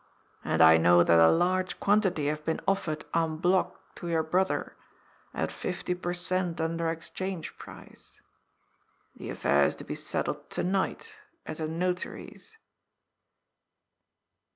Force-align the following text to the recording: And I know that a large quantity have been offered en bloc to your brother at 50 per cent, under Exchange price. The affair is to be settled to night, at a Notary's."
And 0.43 0.63
I 0.63 0.77
know 0.77 1.03
that 1.03 1.19
a 1.19 1.29
large 1.29 1.79
quantity 1.79 2.25
have 2.25 2.43
been 2.43 2.59
offered 2.67 3.05
en 3.13 3.37
bloc 3.37 3.79
to 3.97 4.07
your 4.09 4.23
brother 4.23 4.75
at 5.31 5.51
50 5.51 5.93
per 5.93 6.11
cent, 6.11 6.59
under 6.59 6.89
Exchange 6.89 7.55
price. 7.59 8.19
The 9.15 9.29
affair 9.29 9.65
is 9.67 9.75
to 9.75 9.83
be 9.83 9.93
settled 9.93 10.49
to 10.49 10.63
night, 10.63 11.13
at 11.45 11.59
a 11.59 11.67
Notary's." 11.67 12.57